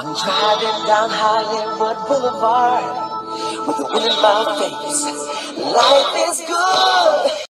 [0.00, 5.02] I'm driving down Hollywood Boulevard with a wind in my face.
[5.58, 7.46] Life is good.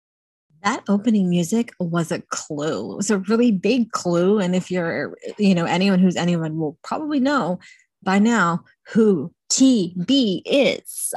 [0.62, 2.92] That opening music was a clue.
[2.92, 4.38] It was a really big clue.
[4.38, 7.58] And if you're, you know, anyone who's anyone will probably know
[8.02, 11.12] by now who TB is.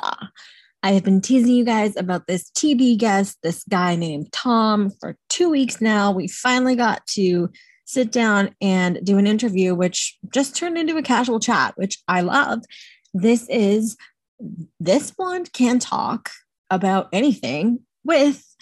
[0.84, 5.16] I have been teasing you guys about this TB guest, this guy named Tom, for
[5.30, 6.12] two weeks now.
[6.12, 7.50] We finally got to
[7.92, 12.22] sit down and do an interview, which just turned into a casual chat, which I
[12.22, 12.62] love.
[13.14, 13.98] This is
[14.80, 16.30] this one can talk
[16.70, 18.56] about anything with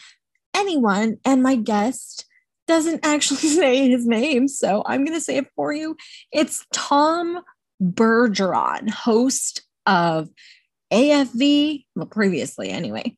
[0.54, 2.26] anyone, and my guest
[2.68, 5.96] doesn't actually say his name, so I'm going to say it for you.
[6.32, 7.40] It's Tom
[7.82, 10.30] Bergeron, host of
[10.92, 13.16] AFV, well, previously anyway,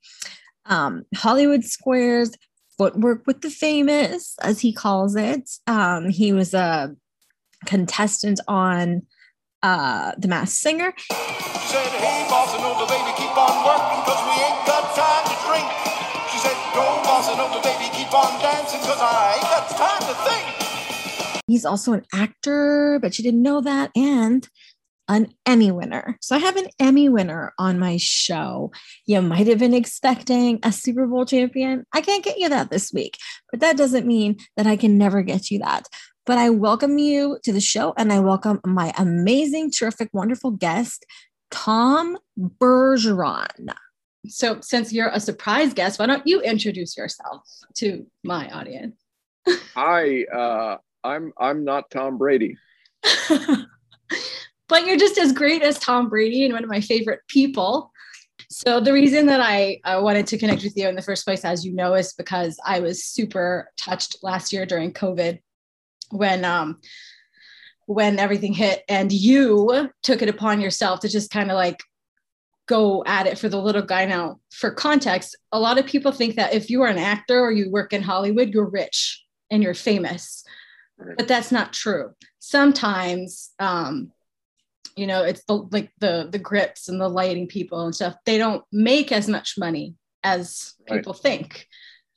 [0.65, 2.31] um, Hollywood Squares,
[2.81, 5.47] Footwork with the Famous, as he calls it.
[5.67, 6.95] Um, he was a
[7.67, 9.03] contestant on
[9.61, 10.91] uh, The Masked Singer.
[10.97, 12.25] said, hey,
[12.89, 15.69] baby, keep on working, cause we ain't got time to drink.
[16.31, 20.15] She said, go, bossa nova, baby, keep on dancing, cause I ain't got time to
[20.25, 21.43] think.
[21.45, 23.91] He's also an actor, but she didn't know that.
[23.95, 24.49] And
[25.11, 26.17] an Emmy winner.
[26.21, 28.71] So I have an Emmy winner on my show.
[29.05, 31.85] You might have been expecting a Super Bowl champion.
[31.91, 33.17] I can't get you that this week,
[33.51, 35.87] but that doesn't mean that I can never get you that.
[36.25, 41.05] But I welcome you to the show and I welcome my amazing, terrific, wonderful guest,
[41.49, 43.73] Tom Bergeron.
[44.27, 47.41] So, since you're a surprise guest, why don't you introduce yourself
[47.77, 48.95] to my audience?
[49.73, 52.55] Hi, uh, I'm I'm not Tom Brady.
[54.71, 57.91] but you're just as great as Tom Brady and one of my favorite people.
[58.49, 61.43] So the reason that I, I wanted to connect with you in the first place,
[61.43, 65.39] as you know, is because I was super touched last year during COVID
[66.11, 66.79] when um
[67.85, 71.81] when everything hit and you took it upon yourself to just kind of like
[72.67, 76.35] go at it for the little guy now for context a lot of people think
[76.35, 79.73] that if you are an actor or you work in hollywood you're rich and you're
[79.73, 80.43] famous
[81.17, 84.11] but that's not true sometimes um,
[84.95, 88.37] you know it's the like the the grips and the lighting people and stuff they
[88.37, 91.21] don't make as much money as people right.
[91.21, 91.67] think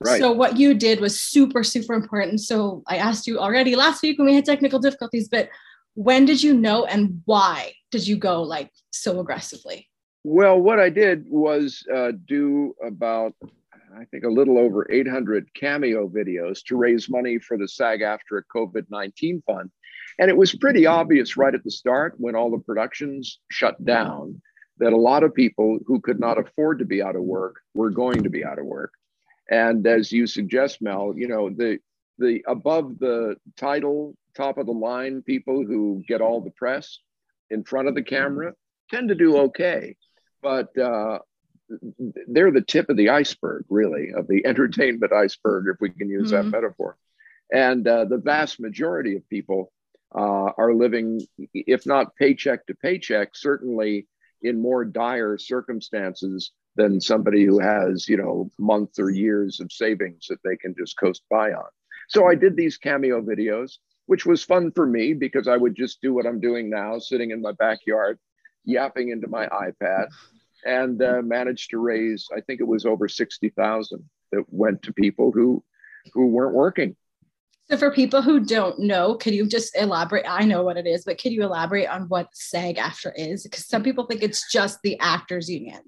[0.04, 0.20] right.
[0.20, 4.18] so what you did was super super important so i asked you already last week
[4.18, 5.48] when we had technical difficulties but
[5.94, 9.88] when did you know and why did you go like so aggressively
[10.24, 13.32] well what i did was uh, do about
[13.96, 18.42] i think a little over 800 cameo videos to raise money for the sag aftra
[18.54, 19.70] covid-19 fund
[20.18, 24.40] and it was pretty obvious right at the start when all the productions shut down
[24.78, 27.90] that a lot of people who could not afford to be out of work were
[27.90, 28.92] going to be out of work.
[29.48, 31.78] And as you suggest, Mel, you know, the
[32.18, 36.98] the above the title, top of the line people who get all the press
[37.50, 38.54] in front of the camera
[38.90, 39.96] tend to do okay.
[40.42, 41.18] But uh,
[42.28, 46.32] they're the tip of the iceberg, really, of the entertainment iceberg, if we can use
[46.32, 46.50] mm-hmm.
[46.50, 46.96] that metaphor.
[47.52, 49.72] And uh, the vast majority of people
[50.14, 51.20] uh, are living,
[51.52, 54.06] if not paycheck to paycheck, certainly
[54.42, 60.26] in more dire circumstances than somebody who has, you know, months or years of savings
[60.28, 61.66] that they can just coast by on.
[62.08, 66.00] So I did these cameo videos, which was fun for me because I would just
[66.02, 68.18] do what I'm doing now, sitting in my backyard,
[68.64, 70.08] yapping into my iPad,
[70.64, 75.30] and uh, managed to raise, I think it was over 60,000 that went to people
[75.32, 75.62] who
[76.12, 76.96] who weren't working
[77.70, 80.26] so, for people who don't know, could you just elaborate?
[80.28, 83.42] I know what it is, but could you elaborate on what SAG AFTRA is?
[83.42, 85.80] Because some people think it's just the Actors Union.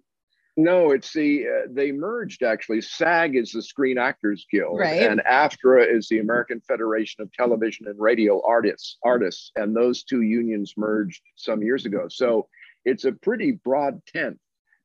[0.57, 2.81] No, it's the uh, they merged actually.
[2.81, 5.03] SAG is the Screen Actors Guild, right.
[5.03, 8.97] and AFTRA is the American Federation of Television and Radio Artists.
[9.05, 12.07] Artists, and those two unions merged some years ago.
[12.09, 12.49] So
[12.87, 14.39] it's a pretty broad tent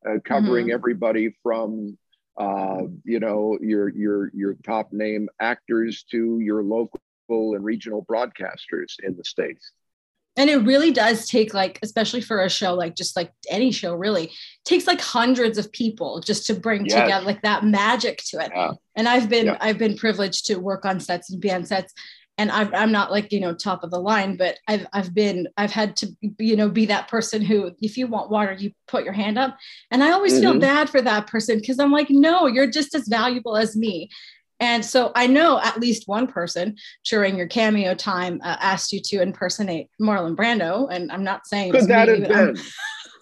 [0.06, 0.76] uh, covering mm-hmm.
[0.76, 1.98] everybody from
[2.38, 7.00] uh, you know, your your your top name actors to your local
[7.30, 9.72] and regional broadcasters in the states.
[10.38, 13.94] And it really does take like, especially for a show like just like any show,
[13.96, 14.32] really
[14.64, 17.00] takes like hundreds of people just to bring yes.
[17.00, 18.52] together like that magic to it.
[18.56, 18.72] Yeah.
[18.96, 19.58] And I've been yeah.
[19.60, 21.94] I've been privileged to work on sets and be on sets
[22.38, 25.48] and I've, I'm not like you know top of the line, but I've I've been
[25.58, 26.08] I've had to
[26.40, 29.58] you know be that person who if you want water you put your hand up,
[29.92, 30.42] and I always mm-hmm.
[30.44, 34.10] feel bad for that person because I'm like no you're just as valuable as me,
[34.60, 39.02] and so I know at least one person during your cameo time uh, asked you
[39.06, 42.58] to impersonate Marlon Brando, and I'm not saying could that me, have been.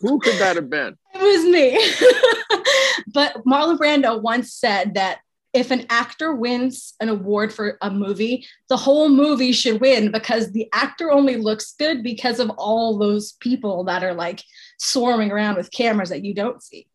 [0.02, 0.96] Who could that have been?
[1.14, 2.64] It was me.
[3.14, 5.20] but Marlon Brando once said that
[5.54, 10.52] if an actor wins an award for a movie, the whole movie should win because
[10.52, 14.44] the actor only looks good because of all those people that are like
[14.78, 16.88] swarming around with cameras that you don't see.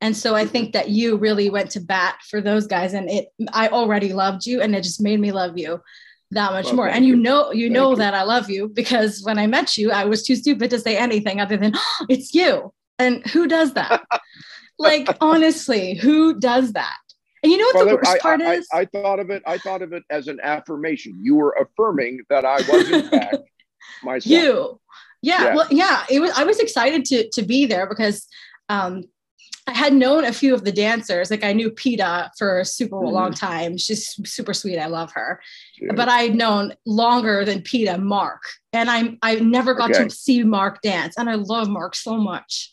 [0.00, 3.28] And so I think that you really went to bat for those guys and it
[3.52, 5.80] I already loved you and it just made me love you
[6.32, 6.88] that much Well, more.
[6.88, 7.22] And you you.
[7.22, 7.96] know you Thank know you.
[7.96, 10.96] that I love you because when I met you I was too stupid to say
[10.96, 12.72] anything other than "Oh, it's you.
[12.98, 14.04] And who does that?
[14.78, 16.96] like honestly, who does that?
[17.46, 18.68] And you know what Well, the worst I, part I, is?
[18.72, 19.40] I, I thought of it.
[19.46, 21.16] I thought of it as an affirmation.
[21.22, 23.36] You were affirming that I was in fact
[24.02, 24.26] myself.
[24.26, 24.80] you
[25.22, 25.54] yeah, Yeah.
[25.54, 28.26] well yeah it was i was excited to to be there because
[28.68, 29.04] um
[29.68, 32.96] i had known a few of the dancers like i knew peta for a super
[32.96, 33.12] Mhm.
[33.12, 35.40] long time she's super sweet i love her
[35.80, 35.92] Yeah.
[35.94, 40.04] but i'd known longer than peta mark and i i never got Okay.
[40.04, 42.72] to see mark dance and i love mark so much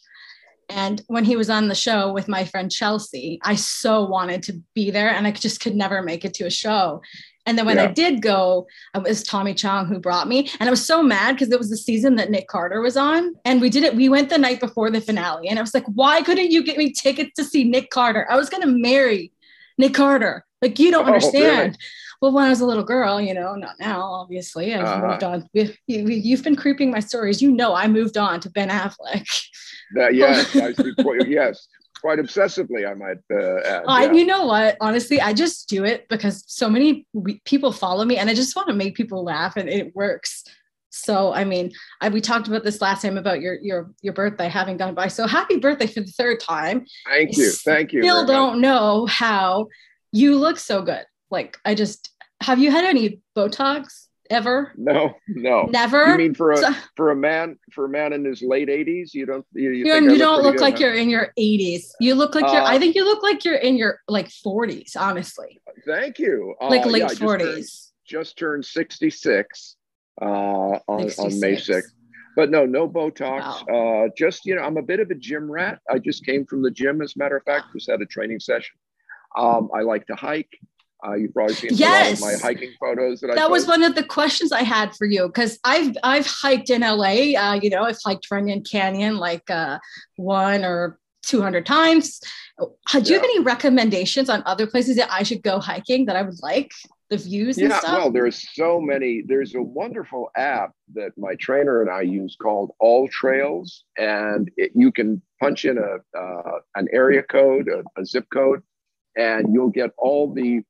[0.76, 4.54] and when he was on the show with my friend chelsea i so wanted to
[4.74, 7.02] be there and i just could never make it to a show
[7.46, 10.50] and then when I did go, it was Tommy Chong who brought me.
[10.62, 13.34] And I was so mad because it was the season that Nick Carter was on.
[13.44, 15.50] And we did it, we went the night before the finale.
[15.50, 18.26] And I was like, why couldn't you get me tickets to see Nick Carter?
[18.30, 19.34] I was going to marry
[19.78, 20.46] Nick Carter.
[20.62, 21.44] Like, you don't Oh, understand.
[21.44, 21.78] really?
[22.22, 24.74] Well, when I was a little girl, you know, not now, obviously.
[24.74, 25.08] I've Uh-huh.
[25.10, 25.50] moved on.
[25.86, 27.42] You've been creeping my stories.
[27.42, 29.26] You know, I moved on to Ben Affleck.
[29.96, 31.68] That, yes, I quite- yes,
[32.02, 33.84] quite obsessively, I might uh, add.
[33.88, 34.12] I, yeah.
[34.12, 34.78] you know what?
[34.82, 38.56] Honestly, I just do it because so many we, people follow me, and I just
[38.56, 40.44] want to make people laugh, and it works.
[40.90, 41.72] So, I mean,
[42.02, 45.08] I, we talked about this last time about your your your birthday having gone by.
[45.08, 46.86] So, happy birthday for the third time.
[47.08, 48.04] Thank you, thank you.
[48.04, 49.68] Still don't know how
[50.12, 51.06] you look so good.
[51.32, 54.74] Like, I just have you had any Botox ever?
[54.76, 55.64] No, no.
[55.72, 56.12] Never.
[56.12, 59.14] You mean for a So- for a man for a man in his late eighties?
[59.14, 60.86] You don't you, you, you, don't look like huh?
[60.86, 61.92] you're in your 80s.
[62.00, 62.62] You look like you're.
[62.62, 64.98] Uh, I think you look like you're in your like 40s.
[64.98, 66.56] Honestly, Thank you.
[66.62, 67.90] like Uh, late yeah, just 40s.
[68.06, 69.78] Just turned sixty six
[70.22, 71.94] uh, on on May sixth.
[72.36, 73.64] But no, no Botox.
[73.70, 75.80] Uh, just you know, I'm a bit of a gym rat.
[75.90, 78.40] I just came from the gym, as a matter of fact, just had a training
[78.40, 78.76] session.
[79.38, 80.50] Um, I like to hike.
[81.06, 82.20] Uh, you've probably seen Yes.
[82.20, 83.36] of my hiking photos that I.
[83.36, 86.82] that was one of the questions I had for you because I've I've hiked in
[86.82, 87.36] LA.
[87.36, 89.80] Uh, you know, I've hiked Runyon Canyon like uh,
[90.16, 92.20] one or two hundred times.
[92.60, 96.22] Do you have any recommendations on other places that I should go hiking that I
[96.22, 96.72] would like
[97.10, 97.94] the views and Yeah, stuff?
[97.94, 99.24] well, there's so many.
[99.26, 104.72] There's a wonderful app that my trainer and I use called All Trails, and it,
[104.76, 108.62] you can punch in a uh, an area code, a, a zip code,
[109.18, 110.62] and you'll get all the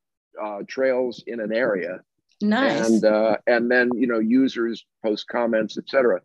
[0.41, 1.99] uh, trails in an area,
[2.41, 2.87] nice.
[2.89, 6.21] and uh, and then you know users post comments, etc.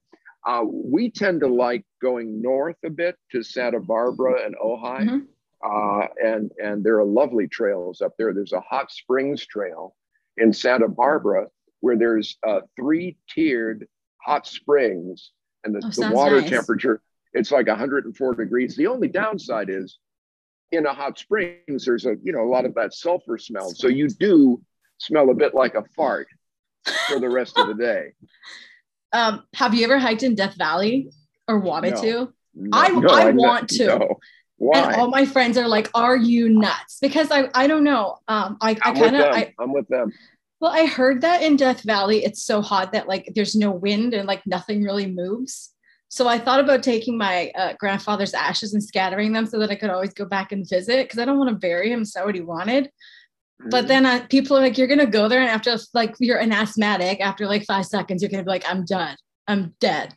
[0.46, 5.26] Uh, we tend to like going north a bit to Santa Barbara and Ojai, Mhm.
[5.64, 8.32] uh, and and there are lovely trails up there.
[8.32, 9.94] There's a hot springs trail
[10.36, 11.48] in Santa Barbara
[11.80, 13.86] where there's uh, three tiered
[14.22, 15.32] hot springs,
[15.64, 16.50] and the, Oh, the water nice.
[16.50, 17.00] temperature
[17.34, 18.74] it's like 104 degrees.
[18.74, 19.98] The only downside is
[20.72, 23.88] in a hot springs there's a you know a lot of that sulfur smell, so
[23.88, 24.60] you do
[24.98, 26.28] smell a bit like a fart
[27.08, 28.12] for the rest of the day.
[29.12, 31.10] um, have you ever hiked in Death Valley
[31.46, 32.02] or wanted No.
[32.02, 32.32] to?
[32.54, 34.08] No, I- no, I know- want to.
[34.60, 34.80] Why?
[34.80, 38.18] And all my friends are like, "Are you nuts?" Because I I don't know.
[38.26, 40.12] Um, I I kind of I'm with them.
[40.60, 44.14] Well, I heard that in Death Valley, it's so hot that like there's no wind
[44.14, 45.72] and like nothing really moves.
[46.08, 49.74] So I thought about taking my uh, grandfather's ashes and scattering them so that I
[49.74, 52.04] could always go back and visit because I don't want to bury him.
[52.04, 52.90] So what he wanted.
[53.60, 53.88] But Mm.
[53.88, 57.20] then uh, people are like, you're gonna go there, and after like you're an asthmatic,
[57.20, 59.16] after like five seconds, you're gonna be like, I'm done,
[59.48, 60.14] I'm dead.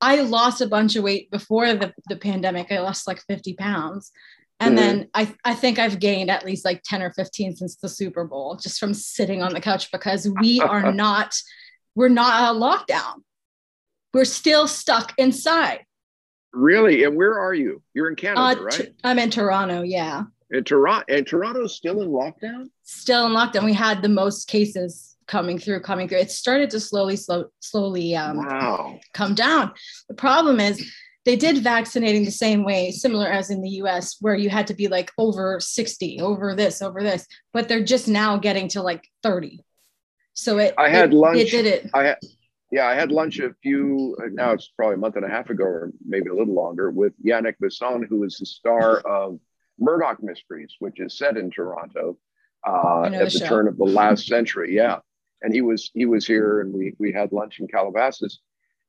[0.00, 2.72] I lost a bunch of weight before the, the pandemic.
[2.72, 4.10] I lost like 50 pounds.
[4.60, 4.76] And Mhm.
[4.76, 8.24] then I, I think I've gained at least like 10 or 15 since the Super
[8.24, 11.34] Bowl just from sitting on the couch because we are not,
[11.94, 13.16] we're not a lockdown.
[14.14, 15.84] We're still stuck inside.
[16.52, 17.04] Really?
[17.04, 17.82] And where are you?
[17.94, 18.72] You're in Canada, Uh, right?
[18.72, 19.82] t- I'm in Toronto.
[19.82, 20.24] Yeah.
[20.50, 21.04] in Toronto.
[21.08, 22.70] And Toronto's still in lockdown?
[22.82, 23.64] Still in lockdown.
[23.64, 26.20] We had the most cases coming through, coming through.
[26.20, 28.98] It started to slowly, slow, slowly um, wow.
[29.12, 29.72] come down.
[30.08, 30.90] The problem is
[31.26, 34.74] they did vaccinating the same way, similar as in the US, where you had to
[34.74, 39.06] be like over 60, over this, over this, but they're just now getting to like
[39.22, 39.62] 30.
[40.32, 41.40] So it I had it, lunch.
[41.40, 41.90] It did it.
[41.92, 42.18] I had,
[42.70, 45.64] yeah, I had lunch a few, now it's probably a month and a half ago,
[45.64, 49.38] or maybe a little longer, with Yannick Bisson, who is the star of
[49.78, 52.18] Murdoch Mysteries, which is set in Toronto
[52.66, 53.46] uh, at the show.
[53.46, 54.74] turn of the last century.
[54.74, 54.98] Yeah,
[55.42, 58.40] and he was he was here, and we we had lunch in Calabasas,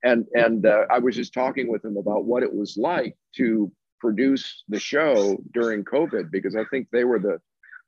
[0.03, 3.71] and and uh, I was just talking with him about what it was like to
[3.99, 7.39] produce the show during COVID, because I think they were the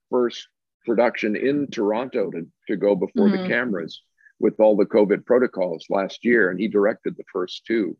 [0.10, 0.48] first
[0.86, 3.44] production in Toronto to, to go before Mhm.
[3.44, 4.02] the cameras
[4.42, 6.50] with all the COVID protocols last year.
[6.50, 7.96] And he directed the first two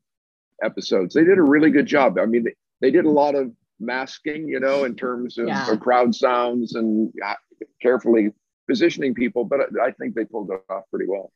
[0.64, 1.14] episodes.
[1.14, 2.18] They did a really good job.
[2.20, 5.66] I mean, they, they did a lot of masking, you know, in terms of Yeah.
[5.70, 7.36] uh, crowd sounds and uh,
[7.82, 8.32] carefully
[8.68, 11.32] positioning people, but I, I think they pulled it off pretty well.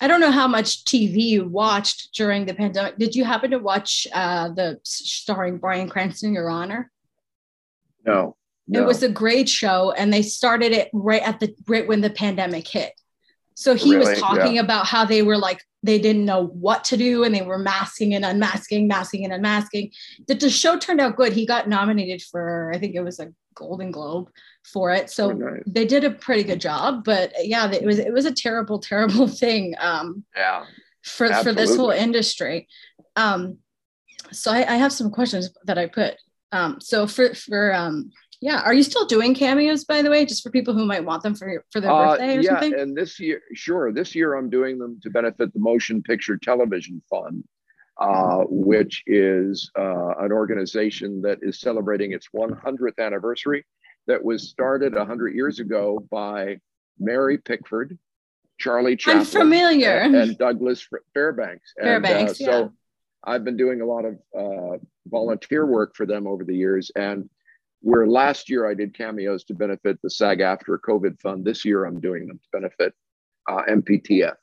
[0.00, 2.98] I don't know how much TV you watched during the pandemic.
[2.98, 6.90] Did you happen to watch uh, the starring Bryan Cranston, Your Honor?
[8.04, 8.36] No.
[8.68, 8.82] no.
[8.82, 12.10] It was a great show, and they started it right at the right when the
[12.10, 12.92] pandemic hit.
[13.58, 14.20] So he was Really?
[14.20, 17.58] talking about how they were like they didn't know what to do, and they were
[17.58, 19.92] masking and unmasking, masking and unmasking.
[20.26, 21.32] The, the show turned out good.
[21.32, 24.28] He got nominated for I think it was a Golden Globe
[24.64, 25.10] for it.
[25.10, 25.62] So Oh, nice.
[25.66, 27.02] they did a pretty good job.
[27.04, 29.74] But yeah, it was it was a terrible, terrible thing.
[29.78, 30.64] Um, yeah.
[31.02, 32.66] for for this whole industry.
[33.14, 33.58] Um,
[34.32, 36.16] so I, I have some questions that I put.
[36.52, 40.42] Um, so for for um, yeah, are you still doing cameos by the way, just
[40.42, 42.74] for people who might want them for for their Uh, birthday or yeah, something?
[42.74, 47.02] and this year, sure, this year I'm doing them to benefit the Motion Picture Television
[47.10, 47.44] Fund,
[48.00, 53.64] uh, which is uh, an organization that is celebrating its 100th anniversary.
[54.06, 56.58] That was started 100 years ago by
[56.98, 57.98] Mary Pickford,
[58.58, 59.98] Charlie Chaplin, I'm familiar.
[59.98, 61.74] and, and Douglas Fairbanks.
[61.76, 62.46] And, uh, Fairbanks, yeah.
[62.46, 62.72] So
[63.24, 64.76] I've been doing a lot of uh,
[65.08, 67.28] volunteer work for them over the years, and
[67.86, 71.84] where last year I did cameos to benefit the SAG AFTRA COVID fund, this year
[71.84, 72.92] I'm doing them to benefit
[73.48, 74.34] uh, MPTF.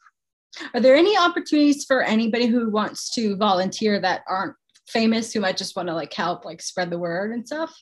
[0.74, 4.56] Are there any opportunities for anybody who wants to volunteer that aren't
[4.88, 7.78] famous who might just want to like help like spread the word and stuff?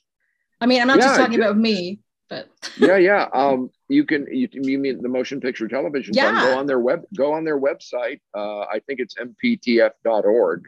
[0.60, 2.50] I mean, I'm not just talking ju- about me, but
[2.80, 3.28] yeah, yeah.
[3.32, 6.38] Um, you can you, you mean the Motion Picture Television Fund?
[6.38, 6.44] Yeah.
[6.54, 7.04] Go on their web.
[7.16, 8.20] Go on their website.
[8.36, 10.68] Uh, I think it's mptf.org,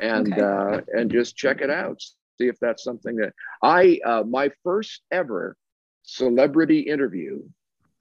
[0.00, 0.40] and Okay.
[0.40, 2.00] uh, and just check it out.
[2.42, 5.56] See if that's something that I uh, my first ever
[6.02, 7.40] celebrity interview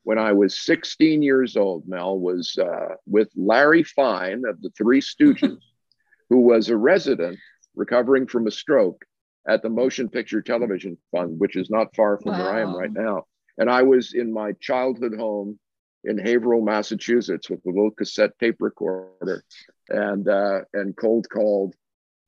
[0.01, 1.87] when I was 16 years old.
[1.87, 5.59] Mel was uh, with Larry Fine of the Three Stooges,
[6.31, 7.37] who was a resident
[7.75, 9.05] recovering from a stroke
[9.47, 12.91] at the Motion Picture Television Fund, which is not far from where I am right
[12.91, 13.25] now.
[13.59, 15.59] And I was in my childhood home
[16.03, 19.43] in Haverhill, Massachusetts, with a little cassette tape recorder,
[19.89, 21.75] and uh, and cold called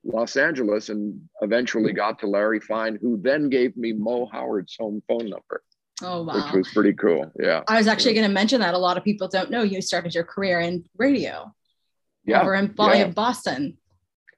[0.04, 5.02] Los Angeles, and eventually got to Larry Fine, who then gave me Moe Howard's home
[5.08, 5.64] phone number,
[6.02, 6.36] oh wow.
[6.36, 7.32] which was pretty cool.
[7.40, 9.82] Yeah, I was actually going to mention that a lot of people don't know you
[9.82, 11.54] started your career in radio
[12.26, 12.42] yeah.
[12.42, 13.08] over in Bo- yeah.
[13.08, 13.78] Boston.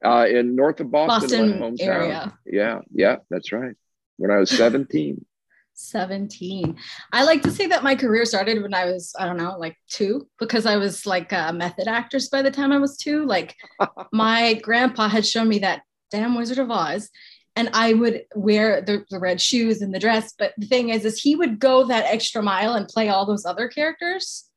[0.04, 1.88] Uh, in north of Boston, Boston my hometown.
[1.88, 2.38] area.
[2.46, 3.76] Yeah, yeah, that's right.
[4.18, 5.26] When I was 17.
[5.76, 6.78] 17.
[7.12, 9.78] I like to say that my career started when I was, I don't know, like
[9.90, 13.26] two, because I was like a method actress by the time I was two.
[13.26, 13.56] Like
[14.12, 17.10] my grandpa had shown me that damn Wizard of Oz.
[17.58, 20.34] And I would wear the, the red shoes and the dress.
[20.38, 23.46] But the thing is, is he would go that extra mile and play all those
[23.46, 24.50] other characters.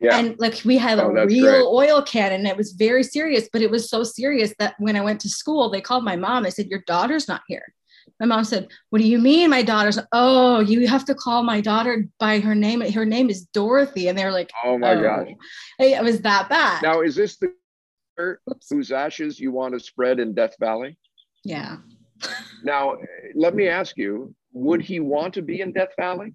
[0.00, 0.18] Yeah.
[0.18, 3.48] And like we had a Oh, that's real oil can and it was very serious,
[3.52, 6.42] but it was so serious that when I went to school, they called my mom.
[6.42, 7.72] They said, Your daughter's not here.
[8.22, 9.98] My mom said, What do you mean my daughter's?
[10.12, 12.80] Oh, you have to call my daughter by her name.
[12.80, 14.06] Her name is Dorothy.
[14.06, 15.02] And they were like, Oh my oh.
[15.02, 15.28] gosh.
[15.76, 16.84] Hey, it was that bad.
[16.84, 17.52] Now, is this the
[18.20, 18.70] Oops.
[18.70, 20.96] whose ashes you want to spread in Death Valley?
[21.42, 21.78] Yeah.
[22.62, 22.94] Now,
[23.34, 26.32] let me ask you, would he want to be in Death Valley?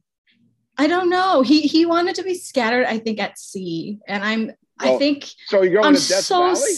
[0.77, 1.41] I don't know.
[1.41, 3.99] He he wanted to be scattered, I think, at sea.
[4.09, 6.69] And I'm I think So you're going I'm to Death so Valley?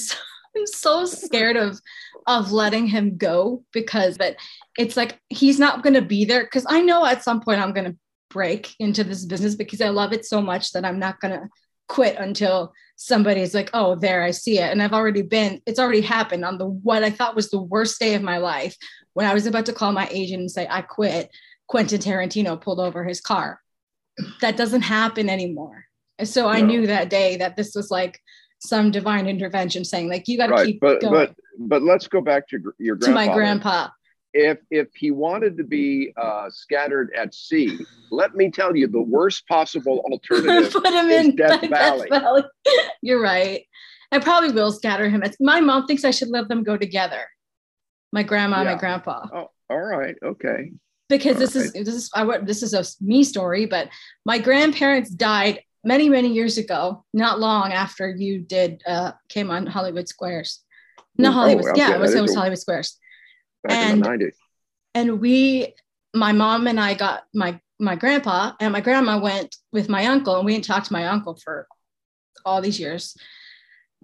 [0.56, 1.80] I'm so scared of
[2.28, 4.36] of letting him go because but
[4.78, 6.44] it's like he's not going to be there.
[6.44, 7.98] Because I know at some point I'm going to
[8.30, 11.48] break into this business because I love it so much that I'm not going to
[11.88, 14.72] quit until somebody's like oh there I see it.
[14.72, 18.00] And I've already been it's already happened on the what I thought was the worst
[18.00, 18.76] day of my life.
[19.14, 21.30] When I was about to call my agent and say I quit
[21.68, 23.62] Quentin Tarantino pulled over his car.
[24.42, 25.86] That doesn't happen anymore.
[26.18, 26.68] And so I No.
[26.68, 28.20] knew that day that this was like
[28.60, 32.08] some divine intervention saying like you got to Right, keep but going but but let's
[32.08, 33.88] go back to your to my grandpa
[34.34, 37.80] If if he wanted to be uh, scattered at sea,
[38.12, 40.72] let me tell you, the worst possible alternative.
[40.72, 42.10] put him is in Death Death Valley.
[42.10, 42.44] Valley.
[43.02, 43.66] You're right.
[44.12, 45.24] I probably will scatter him.
[45.40, 47.22] My mom thinks I should let them go together.
[48.12, 48.74] My grandma, and Yeah.
[48.76, 50.72] my grandpa, oh, all right, okay.
[51.10, 53.66] because All this is this is I, this is a me story.
[53.66, 53.90] But
[54.26, 59.66] my grandparents died many many years ago, not long after you did uh, came on
[59.66, 60.62] Hollywood Squares.
[61.18, 61.66] No, Oh, Hollywood.
[61.72, 62.98] okay, Yeah, it was, it was Hollywood Squares.
[63.64, 64.32] Back in And-
[64.96, 65.76] and we
[66.16, 70.38] my mom and i got my my grandpa and my grandma went with my uncle
[70.38, 71.68] and we didn't talk to my uncle for
[72.44, 73.16] all these years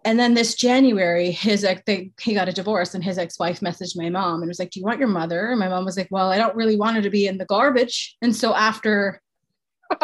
[0.04, 3.98] and then this january his ex they, he got a divorce and his ex-wife messaged
[3.98, 6.08] my mom and was like do you want your mother and my mom was like
[6.12, 9.20] well i don't really want her to be in the garbage and so after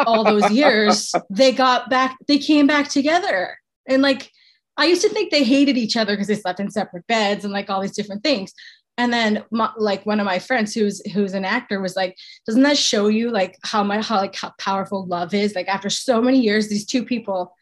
[0.06, 3.58] all those years, they got back, they came back together.
[3.88, 4.30] And like,
[4.76, 7.52] I used to think they hated each other because they slept in separate beds and
[7.52, 8.52] like all these different things.
[8.98, 12.62] And then my, like one of my friends who's who's an actor was like, doesn't
[12.62, 15.54] that show you like how much how like how powerful love is?
[15.54, 17.54] Like after so many years, these two people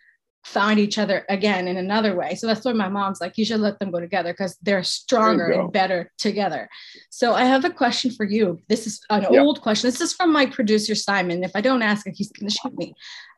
[0.45, 2.35] found each other again in another way.
[2.35, 5.51] So that's why my mom's like, you should let them go together because they're stronger
[5.51, 6.69] and better together.
[7.11, 8.59] So I have a question for you.
[8.69, 9.43] This is an yep.
[9.43, 9.89] old question.
[9.89, 11.45] This is from my producer Simon.
[11.45, 12.95] If I don't ask it, he's gonna shoot me.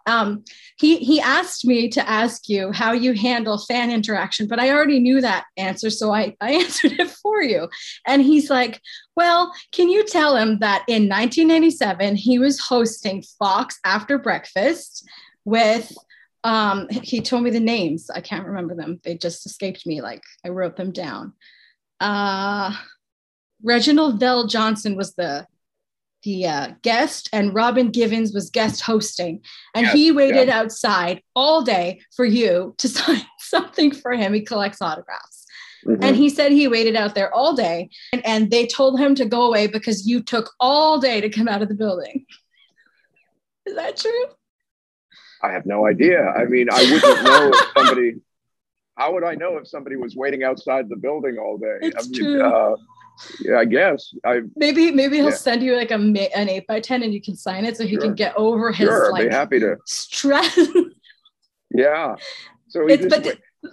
[0.06, 0.44] Um,
[0.78, 4.98] he he asked me to ask you how you handle fan interaction, but I already
[4.98, 7.68] knew that answer, so I, I answered it for you.
[8.06, 8.80] And he's like,
[9.16, 15.06] "Well, can you tell him that in 1997 he was hosting Fox After Breakfast
[15.44, 15.92] with
[16.44, 18.10] um, he told me the names.
[18.10, 19.00] I can't remember them.
[19.04, 20.00] They just escaped me.
[20.00, 21.34] Like I wrote them down.
[22.00, 22.74] Uh,
[23.62, 25.46] Reginald VelJohnson was the
[26.24, 29.42] the uh, guest, and Robin Givens was guest hosting,
[29.74, 30.60] and yes, he waited yeah.
[30.60, 34.32] outside all day for you to sign something for him.
[34.32, 35.46] He collects autographs.
[35.86, 36.02] Mm-hmm.
[36.02, 39.24] And he said he waited out there all day and, and they told him to
[39.24, 42.24] go away because you took all day to come out of the building.
[43.66, 44.24] Is that true?
[45.42, 46.24] I have no idea.
[46.28, 48.14] I mean, I wouldn't know if somebody.
[48.96, 51.78] How would I know if somebody was waiting outside the building all day?
[51.80, 52.42] It's I mean, true.
[52.42, 52.76] Uh,
[53.40, 54.12] yeah, I guess.
[54.24, 55.36] I maybe maybe he'll yeah.
[55.36, 57.94] send you like a an eight by ten and you can sign it so he
[57.94, 58.02] sure.
[58.02, 60.58] can get over his sure, like be happy to stress.
[61.74, 62.16] yeah.
[62.68, 63.24] So he it's, just,
[63.62, 63.72] but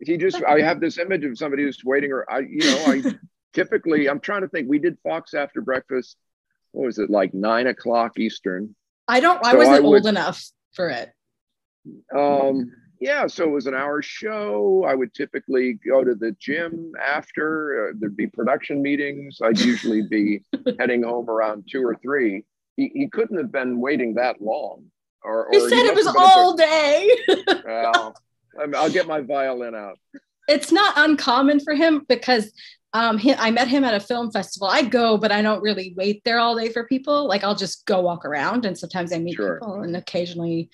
[0.00, 3.02] he just I have this image of somebody who's waiting or I you know I
[3.52, 6.16] typically I'm trying to think we did Fox after breakfast.
[6.72, 8.74] What was it like nine o'clock Eastern?
[9.06, 9.44] I don't.
[9.44, 10.42] I wasn't I would, old enough
[10.74, 11.12] for it?
[12.16, 14.84] Um, yeah, so it was an hour show.
[14.88, 17.88] I would typically go to the gym after.
[17.88, 19.40] Uh, there'd be production meetings.
[19.42, 20.42] I'd usually be
[20.78, 22.44] heading home around two or three.
[22.76, 24.84] He, he couldn't have been waiting that long.
[25.22, 27.10] Or, or he said he it was all day.
[27.64, 28.14] well,
[28.74, 29.98] I'll get my violin out.
[30.48, 32.52] It's not uncommon for him because
[32.94, 34.68] um, he, I met him at a film festival.
[34.68, 37.26] I go, but I don't really wait there all day for people.
[37.26, 39.58] Like I'll just go walk around, and sometimes I meet sure.
[39.58, 40.70] people, and occasionally,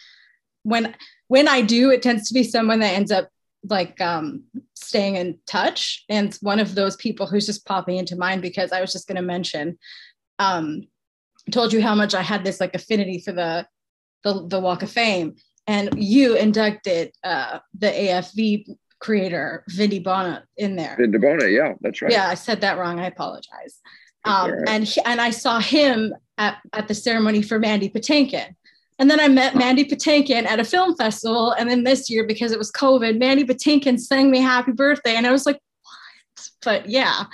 [0.63, 0.95] when
[1.29, 3.31] when I do, it tends to be someone that ends up
[3.65, 6.05] like um, staying in touch.
[6.09, 9.17] And one of those people who's just popping into mind because I was just going
[9.17, 9.79] to mention,
[10.39, 10.83] um,
[11.51, 13.67] told you how much I had this like affinity for the
[14.25, 18.67] the, the Walk of Fame, and you inducted uh, the AFV
[19.01, 20.97] creator Vin Di Bona in there.
[20.99, 22.13] Vin Di Bona, yeah, that's right.
[22.13, 23.01] Yeah, I said that wrong.
[23.01, 23.81] I apologize.
[24.25, 24.69] Um, right.
[24.69, 28.55] And he, and I saw him at, at the ceremony for Mandy Patinkin.
[28.99, 31.53] And then I met Mandy Patinkin at a film festival.
[31.53, 35.17] And then this year, because it was COVID, Mandy Patinkin sang me happy birthday.
[35.17, 36.51] And I was like, what?
[36.63, 37.25] But yeah.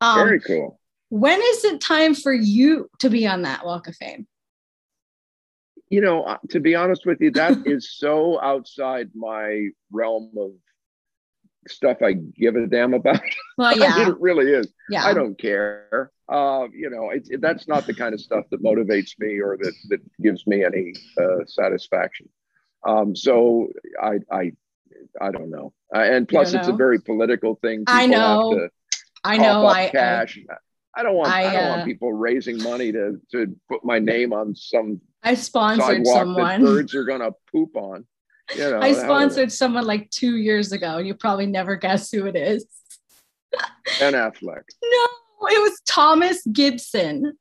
[0.00, 0.78] Um, Very cool.
[1.10, 4.28] When is it time for you to be on that Walk of Fame?
[5.90, 10.52] You know, uh, to be honest with you, that is so outside my realm of
[11.70, 13.20] stuff I give a damn about.
[13.56, 14.68] Well, yeah, it really is.
[14.88, 16.10] Yeah, I don't care.
[16.28, 19.56] Uh, you know, it, it, that's not the kind of stuff that motivates me or
[19.56, 22.28] that that gives me any uh, satisfaction.
[22.86, 23.68] Um, so
[24.00, 24.52] I I
[25.20, 25.72] I don't know.
[25.94, 27.80] Uh, and plus, it's a very political thing.
[27.80, 28.68] People I know.
[29.24, 29.66] I know.
[29.66, 30.38] I cash.
[30.50, 31.30] I, I don't want.
[31.30, 35.00] I, I don't want uh, people raising money to to put my name on some.
[35.22, 36.62] I sponsored someone.
[36.62, 38.06] Birds are gonna poop on
[38.54, 42.26] you know, I sponsored someone like two years ago, and you probably never guess who
[42.26, 42.66] it is.
[43.98, 44.62] Ben Affleck.
[44.82, 45.06] No,
[45.48, 47.36] it was Thomas Gibson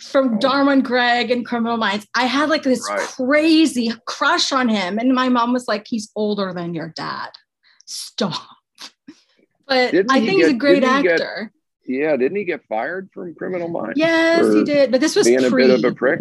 [0.00, 0.38] from oh.
[0.38, 2.06] Dharma and Greg and Criminal Minds.
[2.14, 3.00] I had like this right.
[3.00, 7.30] crazy crush on him, and my mom was like, "He's older than your dad.
[7.86, 8.48] Stop."
[9.66, 11.52] But didn't I think he's a great actor.
[11.86, 13.98] Get, yeah, didn't he get fired from Criminal Minds?
[13.98, 14.90] Yes, he did.
[14.90, 15.64] But this was being pre.
[15.64, 16.20] a bit of a prick.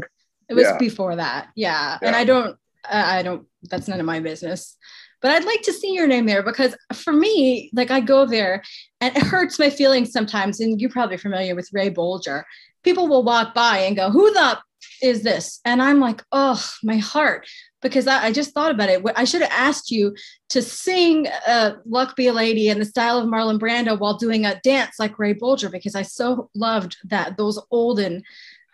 [0.49, 0.77] It was yeah.
[0.77, 1.97] before that, yeah.
[2.01, 2.07] yeah.
[2.07, 2.57] And I don't
[2.89, 4.77] I don't, that's none of my business.
[5.21, 8.61] But I'd like to see your name there because for me, like I go there
[9.01, 10.59] and it hurts my feelings sometimes.
[10.59, 12.43] And you're probably familiar with Ray Bolger.
[12.83, 14.59] People will walk by and go, Who the
[15.01, 15.59] is this?
[15.65, 17.47] And I'm like, Oh, my heart.
[17.81, 19.03] Because I, I just thought about it.
[19.15, 20.15] I should have asked you
[20.49, 24.45] to sing uh, Luck Be a Lady in the style of Marlon Brando while doing
[24.45, 28.23] a dance like Ray Bolger because I so loved that, those olden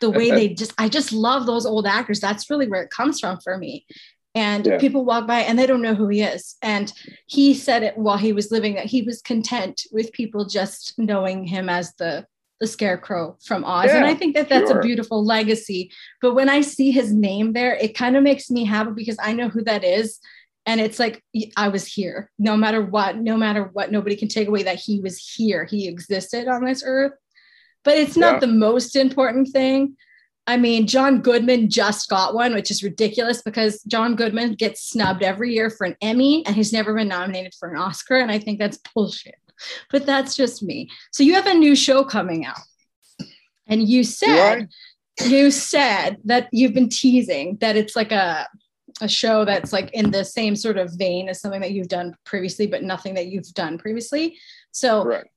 [0.03, 2.19] the way they just i just love those old actors.
[2.19, 3.85] That's really where it comes from for me.
[4.35, 4.77] And yeah.
[4.77, 6.55] people walk by and they don't know who he is.
[6.61, 6.91] And
[7.27, 11.45] he said it while he was living that he was content with people just knowing
[11.45, 12.25] him as the
[12.59, 13.87] the scarecrow from oz.
[13.87, 14.79] Yeah, and i think that that's sure.
[14.79, 15.89] a beautiful legacy.
[16.21, 19.31] But when i see his name there it kind of makes me happy because i
[19.33, 20.19] know who that is.
[20.65, 21.23] And it's like
[21.55, 22.29] i was here.
[22.37, 25.63] No matter what no matter what nobody can take away that he was here.
[25.63, 27.13] He existed on this earth
[27.83, 28.39] but it's not yeah.
[28.39, 29.95] the most important thing
[30.45, 35.23] I mean, John Goodman just got one, which is ridiculous because John Goodman gets snubbed
[35.23, 38.17] every year for an Emmy and he's never been nominated for an Oscar.
[38.17, 39.35] And I think that's bullshit.
[39.89, 40.89] But that's just me.
[41.11, 42.59] So you have a new show coming out.
[43.67, 44.67] And you said
[45.23, 48.47] you said that you've been teasing that it's like a
[49.01, 52.15] a show that's like in the same sort of vein as something that you've done
[52.25, 54.37] previously, but nothing that you've done previously.
[54.71, 55.29] So Correct.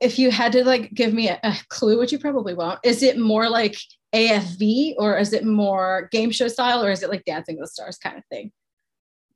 [0.00, 3.02] If you had to like give me a, a clue, which you probably won't, is
[3.02, 3.76] it more like
[4.14, 7.72] AFV or is it more game show style or is it like Dancing with the
[7.72, 8.52] Stars kind of thing?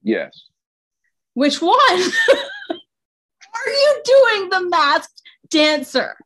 [0.02, 0.46] Yes.
[1.34, 1.74] Which one?
[2.70, 6.16] Are you doing the masked dancer?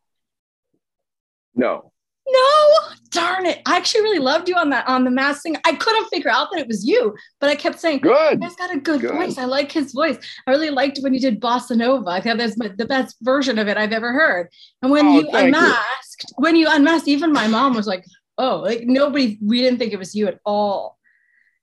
[1.55, 1.92] No.
[2.33, 3.61] No, darn it.
[3.67, 5.57] I actually really loved you on that on the mask thing.
[5.67, 8.43] I couldn't figure out that it was you, but I kept saying, Good.
[8.43, 9.13] He's got a good, Good.
[9.13, 9.37] voice.
[9.39, 10.17] I like his voice.
[10.47, 12.09] I really liked when you did Bossa Nova.
[12.09, 14.49] I thought that's my, the best version of it I've ever heard.
[14.81, 15.61] And when Oh, you thank you.
[15.63, 18.05] unmasked, when you unmasked, even my mom was like,
[18.39, 19.39] "Oh, like nobody.
[19.45, 20.99] We didn't think it was you at all."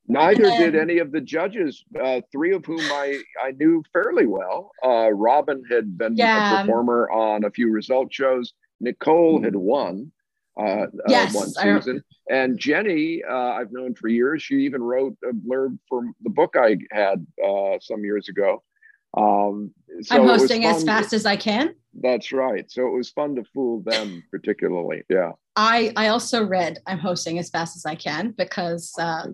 [0.08, 4.26] Neither And did any of the judges, uh, three of whom I, I knew fairly
[4.26, 4.72] well.
[4.84, 6.54] Uh, Robin had been Yeah.
[6.54, 8.54] a performer on a few result shows.
[8.82, 10.12] Nicole had won
[10.60, 12.04] uh, Yes, uh, one season.
[12.30, 14.44] And Jenny, uh, I've known for years.
[14.44, 18.64] She even wrote a blurb for the book I had uh, some years ago.
[19.16, 21.74] Um, so I'm hosting as fast as I can.
[22.00, 22.70] That's right.
[22.70, 25.04] So it was fun to fool them, particularly.
[25.10, 25.32] Yeah.
[25.56, 29.28] I I also read I'm hosting as fast as I can because uh,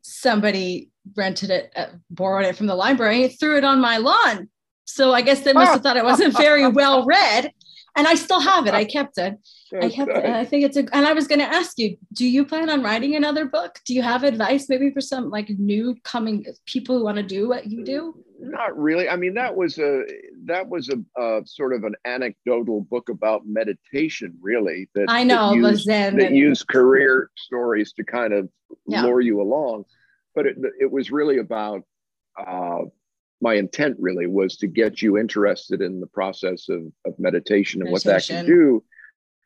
[0.00, 4.48] somebody rented it, uh, borrowed it from the library, and threw it on my lawn.
[4.86, 7.52] So I guess they must have thought it wasn't very well read.
[7.98, 8.74] And I still have it.
[8.74, 9.34] I kept it.
[9.82, 10.24] I kept it.
[10.24, 10.86] I think it's a.
[10.94, 13.80] And I was going to ask you, do you plan on writing another book?
[13.84, 17.48] Do you have advice maybe for some like new coming people who want to do
[17.48, 18.14] what you do?
[18.40, 19.08] Not really.
[19.08, 20.04] I mean, that was a
[20.44, 24.88] that was a, a sort of an anecdotal book about meditation, really.
[24.94, 26.16] That I know that the used, Zen.
[26.18, 28.48] that and- used career stories to kind of
[28.86, 29.02] Yeah.
[29.02, 29.86] lure you along,
[30.36, 31.82] but it it was really about.
[32.38, 32.84] Uh,
[33.40, 37.90] my intent really was to get you interested in the process of, of meditation and
[37.90, 38.82] what that can do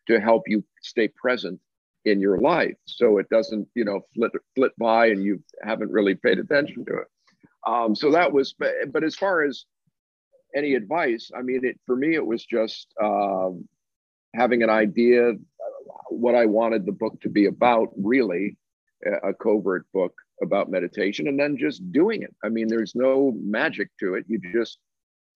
[0.07, 1.61] to help you stay present
[2.05, 6.15] in your life so it doesn't you know flit flit by and you haven't really
[6.15, 7.07] paid attention to it.
[7.65, 9.67] Um, so that was but, but as far as
[10.55, 13.69] any advice i mean it for me it was just um,
[14.35, 15.35] having an idea uh,
[16.09, 18.57] what i wanted the book to be about really
[19.07, 22.35] a a covert book about meditation and then just doing it.
[22.45, 24.25] I mean there's no magic to it.
[24.29, 24.79] You just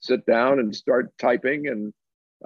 [0.00, 1.68] sit down and start typing.
[1.68, 1.92] And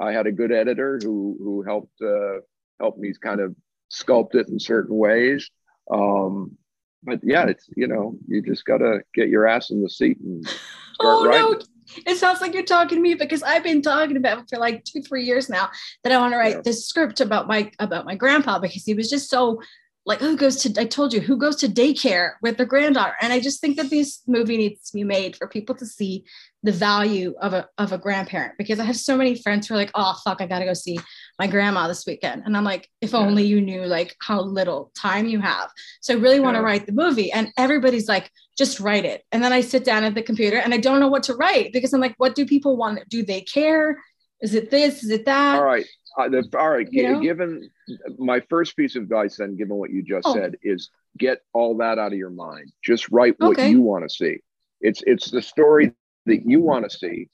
[0.00, 2.40] i had a good editor who who helped uh,
[2.80, 3.54] helped me kind of
[3.92, 5.50] sculpt it in certain ways.
[5.90, 6.56] Um,
[7.02, 10.18] but yeah it's you know you just got to get your ass in the seat
[10.20, 10.60] and start
[11.00, 11.52] Oh writing.
[11.52, 11.60] No.
[12.06, 15.02] It sounds like you're talking to me because I've been talking about for like two,
[15.02, 15.70] three years now
[16.04, 16.60] that I want to write Yeah.
[16.64, 19.60] this script about my about my grandpa because he was just so
[20.06, 23.14] like who goes to I told you who goes to daycare with their granddaughter.
[23.20, 26.24] And I just think that this movie needs to be made for people to see
[26.62, 29.76] the value of a of a grandparent because I have so many friends who are
[29.76, 30.98] like, oh fuck, I gotta go see
[31.38, 32.42] my grandma this weekend.
[32.46, 33.18] And I'm like, if Yeah.
[33.18, 35.70] only you knew like how little time you have.
[36.00, 37.30] So I really want to write the movie.
[37.30, 39.22] And everybody's like, just write it.
[39.32, 41.72] And then I sit down at the computer and I don't know what to write
[41.72, 43.06] because I'm like, what do people want?
[43.08, 44.02] Do they care?
[44.40, 45.04] Is it this?
[45.04, 45.58] Is it that?
[45.58, 45.86] all right
[46.18, 47.20] uh, the, all right You know?
[47.20, 47.70] given
[48.18, 50.34] my first piece of advice then given what you just Oh.
[50.34, 53.70] said is get all that out of your mind just write what Okay.
[53.70, 54.38] you want to see
[54.80, 55.92] it's it's the story
[56.26, 57.28] that you want to see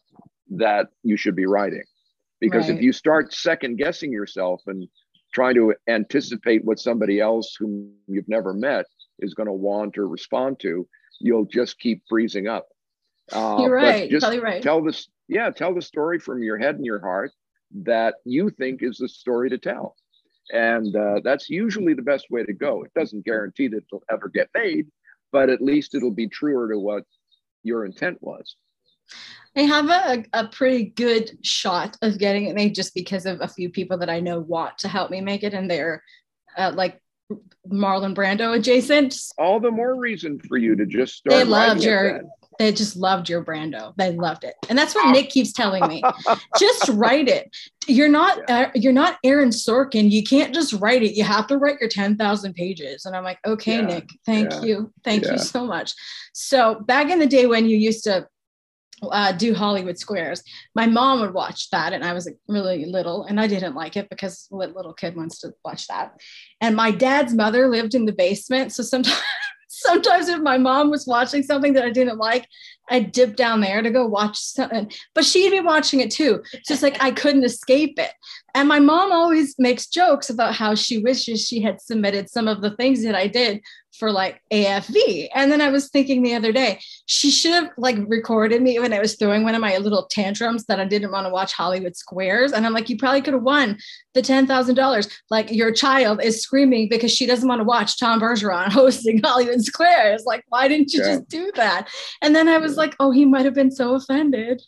[0.50, 1.82] that you should be writing
[2.40, 4.86] because if you start second guessing yourself and
[5.34, 8.86] trying to anticipate what somebody else whom you've never met
[9.20, 10.86] is going to want or respond to
[11.20, 12.66] you'll just keep freezing up
[13.32, 14.08] uh, You're right.
[14.08, 14.62] Just probably right.
[14.62, 17.32] tell this yeah tell the story from your head and your heart
[17.74, 19.96] that you think is the story to tell
[20.50, 24.28] and uh, that's usually the best way to go it doesn't guarantee that it'll ever
[24.28, 24.86] get made
[25.32, 27.04] but at least it'll be truer to what
[27.62, 28.56] your intent was
[29.56, 33.48] I have a, a pretty good shot of getting it made just because of a
[33.48, 36.02] few people that I know want to help me make it, and they're
[36.58, 37.00] uh, like
[37.66, 39.16] Marlon Brando adjacent.
[39.38, 42.22] all the more reason for you to just start They loved your-.
[42.58, 43.94] They just loved your Brando.
[43.96, 46.02] They loved it, and that's what Nick keeps telling me.
[46.58, 47.54] just write it.
[47.86, 50.10] You're not uh, you're not Aaron Sorkin.
[50.10, 51.14] You can't just write it.
[51.14, 53.04] You have to write your ten thousand pages.
[53.04, 55.32] And I'm like, okay, Yeah, Nick, thank yeah, you, thank yeah.
[55.32, 55.92] you so much.
[56.32, 58.26] So back in the day when you used to
[59.02, 60.42] uh, do Hollywood Squares,
[60.74, 63.96] my mom would watch that, and I was like, really little, and I didn't like
[63.96, 66.18] it because what little kid wants to watch that?
[66.60, 69.20] And my dad's mother lived in the basement, so sometimes.
[69.76, 72.48] sometimes if my mom was watching something that I didn't like,
[72.88, 76.42] I'd dip down there to go watch something, but she'd be watching it too.
[76.52, 78.12] It's just like I couldn't escape it.
[78.54, 82.62] And my mom always makes jokes about how she wishes she had submitted some of
[82.62, 83.60] the things that I did
[83.98, 85.28] for like AFV.
[85.34, 88.92] And then I was thinking the other day, she should have like recorded me when
[88.92, 91.96] I was throwing one of my little tantrums that I didn't want to watch Hollywood
[91.96, 92.52] Squares.
[92.52, 93.78] And I'm like, you probably could have won
[94.14, 95.12] the $10,000.
[95.30, 99.62] Like your child is screaming because she doesn't want to watch Tom Bergeron hosting Hollywood
[99.62, 100.24] Squares.
[100.24, 101.16] Like, why didn't you Yeah.
[101.16, 101.88] just do that?
[102.22, 104.62] And then I was like, oh, he might have been so offended.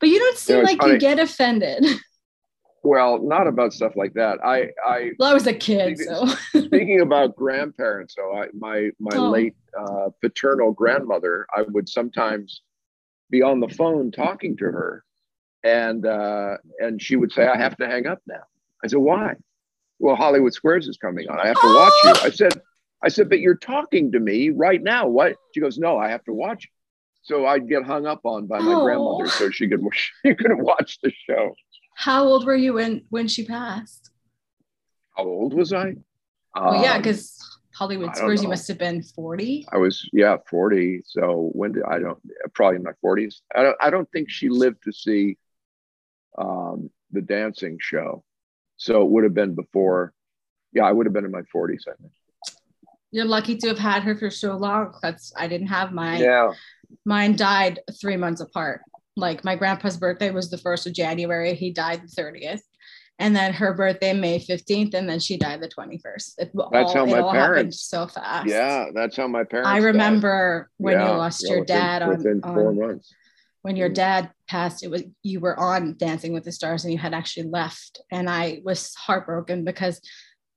[0.00, 0.92] But you don't seem like funny.
[0.94, 1.84] you get offended.
[2.86, 4.38] Well, not about stuff like that.
[4.44, 9.16] I, I Well, I was a kid, so speaking about grandparents, so I, my my
[9.16, 9.28] Oh.
[9.30, 12.62] late uh, paternal grandmother, I would sometimes
[13.28, 15.02] be on the phone talking to her,
[15.64, 18.44] and uh, and she would say, "I have to hang up now."
[18.84, 19.34] I said, "Why?"
[19.98, 21.40] Well, Hollywood Squares is coming on.
[21.40, 22.14] I have to watch you.
[22.22, 22.60] I said,
[23.02, 25.08] "I said, but you're talking to me right now.
[25.08, 26.70] What?" She goes, "No, I have to watch." you."
[27.22, 28.84] So I'd get hung up on by my Oh.
[28.84, 29.82] grandmother, so she could
[30.24, 31.52] she could watch the show.
[31.96, 34.10] How old were you when when she passed?
[35.16, 35.94] How old was I?
[36.54, 37.38] Well, yeah, Um, because
[37.74, 39.66] Hollywood I don't Squares, you must have been 40.
[39.72, 41.02] I was yeah 40.
[41.06, 42.18] So when did I don't
[42.52, 43.36] probably in my 40s.
[43.54, 45.38] I don't I don't think she lived to see
[46.38, 48.22] um, the dancing show.
[48.76, 50.12] So it would have been before.
[50.74, 51.88] Yeah, I would have been in my 40s.
[51.88, 52.12] I think.
[53.10, 54.92] You're lucky to have had her for so long.
[55.00, 56.20] That's I didn't have mine.
[56.20, 56.52] Yeah.
[57.06, 58.82] Mine died three months apart.
[59.16, 61.54] Like my grandpa's birthday was the first of January.
[61.54, 62.60] He died the 30th.
[63.18, 66.34] And then her birthday, May 15th, and then she died the 21st.
[66.36, 68.46] It That's how it my all happened parents- so fast.
[68.46, 69.68] Yeah, that's how my parents.
[69.70, 69.84] I died.
[69.86, 73.14] remember when Yeah, you lost yeah, your within- dad on, within four on months.
[73.62, 76.98] when your dad passed it was you were on dancing with the stars and you
[76.98, 80.00] had actually left and i was heartbroken because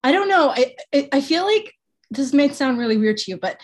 [0.03, 1.73] i don't know i i, I feel like
[2.11, 3.59] this may sound really weird to you but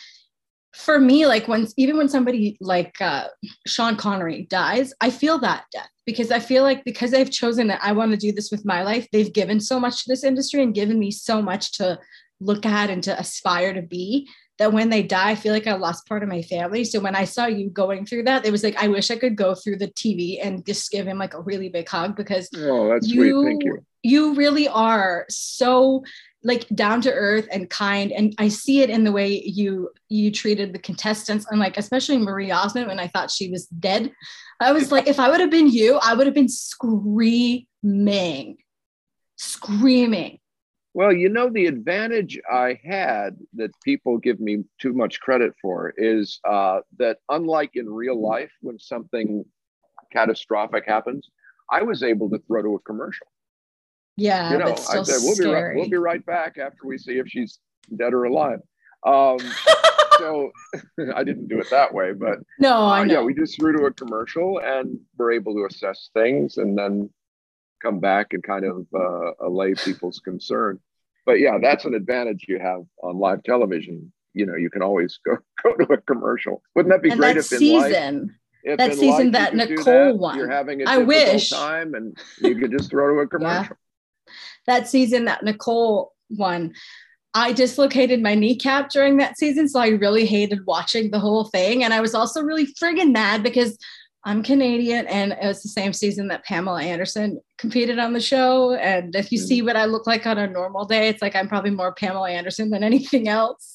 [0.76, 3.28] for me like when even when somebody like uh,
[3.66, 7.80] sean connery dies i feel that death because i feel like because i've chosen that
[7.82, 10.62] i want to do this with my life they've given so much to this industry
[10.62, 11.98] and given me so much to
[12.42, 15.74] look at and to aspire to be that when they die, I feel like I
[15.74, 16.86] lost part of my family.
[16.86, 19.36] So when I saw you going through that, it was like I wish I could
[19.36, 22.88] go through the TV and just give him like a really big hug because Oh,
[22.90, 23.50] that's you sweet.
[23.50, 23.86] Thank you.
[24.04, 26.04] you really are so
[26.46, 30.32] like down to earth and kind and i see it in the way you you
[30.32, 31.46] treated the contestants.
[31.50, 34.12] And like especially marie osmond when i thought she was dead.
[34.62, 37.66] I was like if i would have been you i would have been screaming
[39.38, 40.40] screaming.
[40.94, 45.94] Well, you know, the advantage I had that people give me too much credit for
[45.98, 49.44] is uh, that, unlike in real life, when something
[50.14, 51.30] catastrophic happens,
[51.70, 53.28] I was able to throw to a commercial.
[54.18, 56.86] Yeah you know, but still I said, we'll be, right, we'll be right back after
[56.86, 57.60] we see if she's
[57.96, 58.60] dead or alive.
[59.06, 59.38] Um,
[60.18, 60.52] so
[61.16, 63.92] I didn't do it that way, but no uh, yeah, we just threw to a
[63.92, 67.10] commercial and we're able to assess things and then
[67.82, 70.80] come back and kind of uh, allay people's concern.
[71.26, 74.12] But yeah, that's an advantage you have on live television.
[74.34, 76.62] You know, you can always go go to a commercial.
[76.76, 79.56] Wouldn't that be and great that if in life, season if that season life that
[79.56, 80.38] Nicole that, won.
[80.38, 81.50] You're having a I wish.
[81.50, 83.76] time, and you could just throw to a commercial.
[84.68, 86.74] That season that Nicole won,
[87.34, 89.68] I dislocated my kneecap during that season.
[89.68, 91.84] So I really hated watching the whole thing.
[91.84, 93.78] And I was also really friggin' mad because
[94.28, 98.74] I'm Canadian and it was the same season that Pamela Anderson competed on the show.
[98.74, 99.44] And if you Mhm.
[99.48, 102.32] see what I look like on a normal day, it's like I'm probably more Pamela
[102.32, 103.75] Anderson than anything else.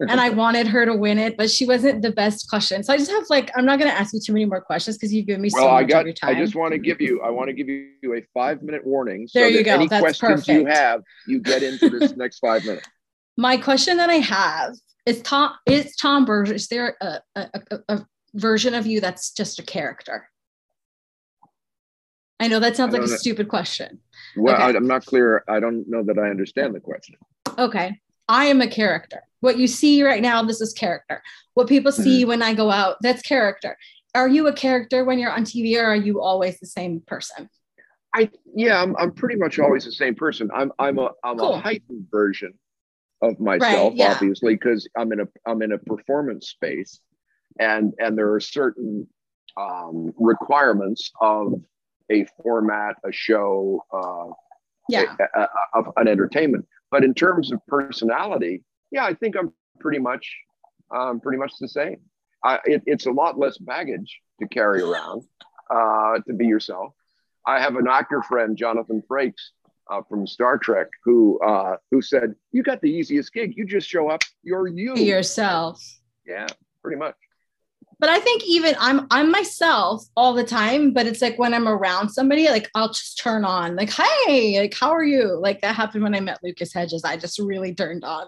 [0.00, 2.82] And I wanted her to win it, but she wasn't the best question.
[2.82, 4.96] So I just have like, I'm not going to ask you too many more questions
[4.98, 6.00] because you've given me so Well, I much got.
[6.00, 6.36] of your time.
[6.36, 7.20] I just want to give you.
[7.22, 9.28] I want to give you a five minute warning.
[9.28, 9.74] So There you that go.
[9.74, 12.86] Any That's questions you have, you get into this next five minutes.
[13.36, 14.74] my question that I have
[15.06, 19.30] is Tom is Tom Berger, is there a, a, a, a version of you that's
[19.32, 20.28] just a character?
[22.40, 23.16] I know that sounds like a know.
[23.16, 24.00] stupid question.
[24.36, 24.62] Well, Okay.
[24.64, 25.44] I, I'm not clear.
[25.48, 27.14] I don't know that I understand the question.
[27.56, 28.00] Okay.
[28.28, 29.22] I am a character.
[29.44, 31.22] What you see right now, this is character.
[31.52, 32.28] What people see Mm-hmm.
[32.28, 33.76] when I go out, that's character.
[34.14, 37.50] Are you a character when you're on TV or are you always the same person?
[38.14, 40.48] I yeah, I'm, I'm pretty much always the same person.
[40.54, 41.54] I'm I'm a I'm Cool.
[41.56, 42.54] a heightened version
[43.20, 44.12] of myself, yeah.
[44.12, 47.00] obviously, because I'm in a I'm in a performance space,
[47.60, 49.06] and and there are certain
[49.58, 51.52] um, requirements of
[52.10, 54.32] a format, a show, uh,
[54.88, 55.14] Yeah.
[55.20, 56.66] a- a- a- of an entertainment.
[56.90, 58.62] But in terms of personality,
[58.94, 60.24] yeah, I think I'm pretty much
[60.94, 61.96] um, pretty much the same.
[62.44, 65.24] I, it, it's a lot less baggage to carry around
[65.68, 66.94] uh, to be yourself.
[67.44, 69.50] I have an actor friend, Jonathan Frakes,
[69.90, 73.54] uh, from Star Trek who uh, who said, "You got the easiest gig.
[73.56, 74.22] You just show up.
[74.44, 75.82] You're you yourself."
[76.24, 76.46] Yeah,
[76.80, 77.16] pretty much.
[77.98, 80.92] But I think even I'm I'm myself all the time.
[80.92, 84.74] But it's like when I'm around somebody, like I'll just turn on, like, "Hey, like
[84.74, 87.04] how are you?" Like that happened when I met Lucas Hedges.
[87.04, 88.26] I just really turned on,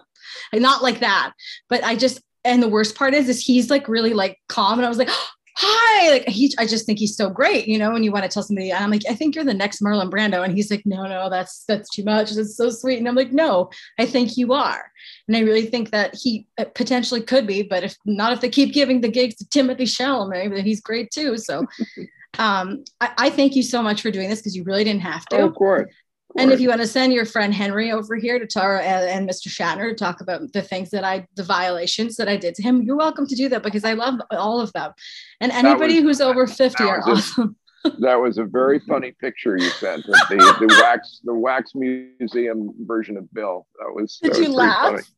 [0.53, 1.33] like, not like that,
[1.69, 2.21] but I just.
[2.45, 5.09] And the worst part is, is he's like really like calm, and I was like,
[5.59, 8.29] hi like he i just think he's so great you know when you want to
[8.29, 11.07] tell somebody i'm like i think you're the next marlon brando and he's like no
[11.07, 13.67] no that's that's too much it's so sweet and i'm like no
[13.97, 14.91] i think you are
[15.27, 18.49] and i really think that he uh, potentially could be but if not if they
[18.49, 21.65] keep giving the gigs to timothy chalamet then he's great too so
[22.37, 25.25] um I, I thank you so much for doing this because you really didn't have
[25.27, 25.91] to Oh, of course.
[26.37, 29.47] And if you want to send your friend Henry over here to Tara and, Mr.
[29.47, 32.81] Shatner to talk about the things that I, the violations that I did to him,
[32.83, 34.93] you're welcome to do that because I love all of them.
[35.41, 37.55] And anybody was- who's over 50 that are was a- awesome.
[37.99, 42.73] that was a very funny picture you sent of the, the wax the wax museum
[42.81, 43.65] version of Bill.
[43.79, 45.11] That was Did that you was laugh?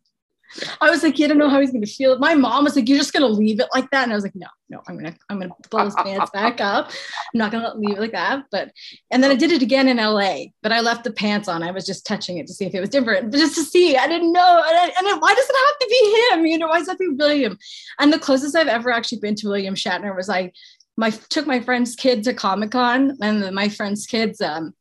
[0.81, 2.17] I was like, you don't know how he's going to feel.
[2.17, 4.03] My mom was like, you're just going to leave it like that.
[4.03, 6.59] And I was like, no, no, I'm going to, I'm to blow his pants back
[6.61, 6.87] up.
[7.33, 8.45] I'm not going to leave it like that.
[8.51, 8.71] But,
[9.11, 11.63] and then I did it again in LA, but I left the pants on.
[11.63, 13.95] I was just touching it to see if it was different, but just to see,
[13.95, 14.63] I didn't know.
[14.65, 16.45] And, I, and then why does it have to be him?
[16.45, 17.57] You know, why does it have to be William?
[17.99, 20.51] And the closest I've ever actually been to William Shatner was I,
[20.97, 24.73] my, took my friend's kid to Comic Con and the, my friend's kids, um,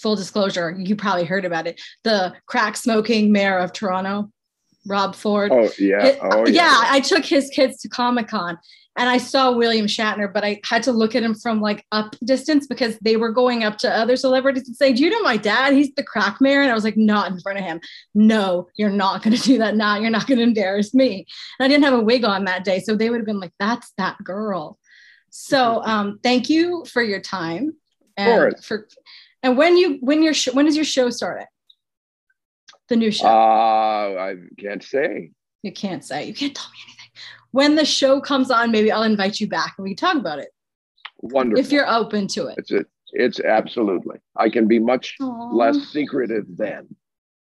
[0.00, 1.80] full disclosure, you probably heard about it.
[2.04, 4.30] The crack smoking mayor of Toronto,
[4.86, 5.52] Rob Ford.
[5.52, 6.06] Oh yeah.
[6.06, 6.82] It- oh yeah, yeah.
[6.86, 8.58] I took his kids to Comic Con
[8.96, 12.16] and I saw William Shatner, but I had to look at him from like up
[12.24, 15.36] distance because they were going up to other celebrities and say, Do you know my
[15.36, 15.74] dad?
[15.74, 16.60] He's the crack mayor.
[16.62, 17.80] And I was like, Not in front of him.
[18.14, 19.96] No, you're not going to do that now.
[19.96, 21.26] You're not going to embarrass me.
[21.58, 22.80] And I didn't have a wig on that day.
[22.80, 24.78] So they would have been like, That's that girl.
[25.30, 27.76] So um, thank you for your time.
[28.16, 28.28] And
[28.64, 28.88] for
[29.42, 31.44] and when you when your sh- when does your show start?
[32.90, 33.26] The new show.
[33.26, 35.30] Uh, I can't say.
[35.62, 36.24] You can't say.
[36.24, 37.10] You can't tell me anything.
[37.52, 40.40] When the show comes on, maybe I'll invite you back and we can talk about
[40.40, 40.48] it
[41.20, 41.64] Wonderful.
[41.64, 42.56] if you're open to it.
[42.58, 44.18] it's a, it's absolutely.
[44.36, 45.50] I can be much Aw.
[45.52, 46.88] less secretive then.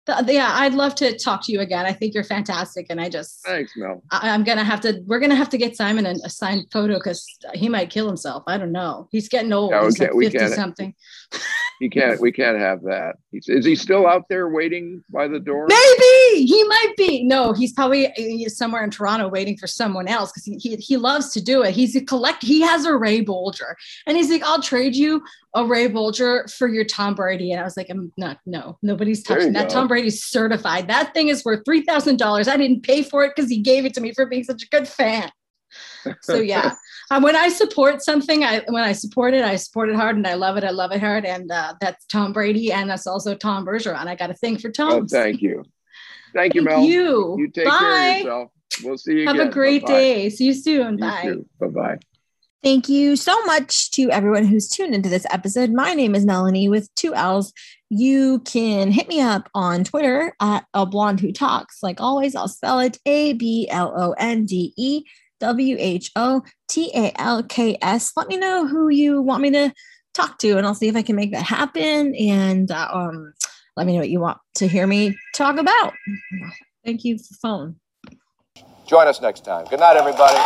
[0.05, 1.85] Th- yeah, I'd love to talk to you again.
[1.85, 4.03] I think you're fantastic, and I just Thanks, Mel.
[4.11, 5.01] I, I'm gonna have to.
[5.05, 8.43] We're gonna have to get Simon an, a signed photo because he might kill himself.
[8.47, 9.09] I don't know.
[9.11, 9.71] He's getting old.
[9.71, 10.93] We He's like fifty something.
[11.79, 12.19] He can't.
[12.19, 13.17] We can't have that.
[13.31, 15.67] He's, is he still out there waiting by the door?
[15.67, 17.23] Maybe he might be.
[17.23, 20.75] No, he's probably uh, he's somewhere in Toronto waiting for someone else because he, he
[20.77, 21.73] he loves to do it.
[21.75, 22.43] He's a collect.
[22.43, 23.75] He has a Ray Bolger,
[24.07, 25.21] and he's like, "I'll trade you
[25.53, 28.39] a Ray Bolger for your Tom Brady." And I was like, "I'm not.
[28.45, 29.69] No, nobody's touching that.
[29.69, 29.75] go.
[29.75, 30.87] Tom Brady's certified.
[30.87, 32.47] That thing is worth three thousand dollars.
[32.47, 34.67] I didn't pay for it because he gave it to me for being such a
[34.69, 35.31] good fan."
[36.21, 36.73] So yeah,
[37.11, 40.27] um, when I support something, I when I support it, I support it hard, and
[40.27, 40.63] I love it.
[40.63, 44.07] I love it hard, and uh, that's Tom Brady, and that's also Tom Bergeron.
[44.07, 44.91] I got a thing for Tom.
[44.91, 45.63] Oh, thank you.
[46.33, 46.85] Thank you, Thank Mel.
[46.85, 47.35] you.
[47.39, 47.79] You take Bye.
[47.79, 48.51] care of yourself.
[48.83, 49.47] We'll see you Have again.
[49.47, 49.93] a great Bye-bye.
[49.93, 50.29] day.
[50.29, 50.93] See you soon.
[50.93, 51.35] You Bye.
[51.59, 51.97] Bye bye.
[52.63, 55.71] Thank you so much to everyone who's tuned into this episode.
[55.71, 57.53] My name is Mellanie with two L's.
[57.89, 61.81] You can hit me up on Twitter at a blonde who talks.
[61.81, 65.05] Like always, I'll spell it A B L O N D E
[65.39, 68.11] W H O T A L K S.
[68.15, 69.73] Let me know who you want me to
[70.13, 72.15] talk to, and I'll see if I can make that happen.
[72.15, 73.33] And uh, um,
[73.75, 75.93] let me know what you want to hear me talk about.
[76.83, 77.75] Thank you for phone.
[78.87, 79.65] Join us next time.
[79.69, 80.37] Good night, everybody.